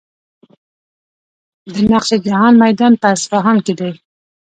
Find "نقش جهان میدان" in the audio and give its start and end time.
1.91-2.93